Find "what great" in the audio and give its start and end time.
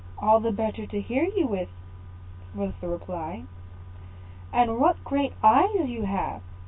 4.79-5.33